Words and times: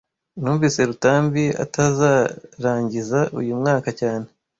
Numvise 0.41 0.79
Rutambi 0.89 1.45
atazarangiza 1.63 3.19
uyu 3.39 3.53
mwaka 3.61 3.89
cyane 3.99 4.27